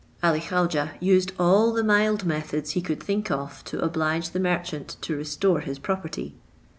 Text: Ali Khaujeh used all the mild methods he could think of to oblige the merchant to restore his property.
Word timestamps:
Ali 0.23 0.39
Khaujeh 0.39 0.93
used 0.99 1.31
all 1.37 1.71
the 1.73 1.83
mild 1.83 2.25
methods 2.25 2.71
he 2.71 2.81
could 2.81 3.03
think 3.03 3.29
of 3.29 3.63
to 3.65 3.79
oblige 3.81 4.31
the 4.31 4.39
merchant 4.39 4.97
to 5.01 5.15
restore 5.15 5.59
his 5.59 5.77
property. 5.77 6.33